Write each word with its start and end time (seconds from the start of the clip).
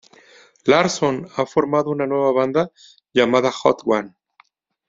Larson 0.65 1.27
ha 1.37 1.45
formado 1.45 1.91
una 1.91 2.07
nueva 2.07 2.31
banda 2.31 2.71
llamada 3.13 3.51
Hot 3.51 3.83
One. 3.85 4.15